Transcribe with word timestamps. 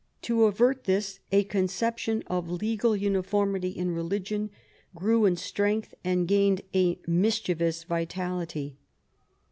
To 0.23 0.45
avert 0.45 0.85
this 0.85 1.19
a 1.31 1.43
conception 1.43 2.23
of 2.25 2.49
legal 2.49 2.95
uniformity 2.97 3.69
in 3.69 3.91
religion 3.91 4.49
grew 4.95 5.25
in 5.25 5.35
strength 5.37 5.93
and 6.03 6.27
gained 6.27 6.61
a 6.73 6.97
mischievous 7.05 7.83
vitality. 7.83 8.77